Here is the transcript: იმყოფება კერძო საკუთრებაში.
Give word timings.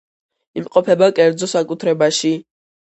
იმყოფება 0.61 1.11
კერძო 1.21 1.53
საკუთრებაში. 1.55 2.37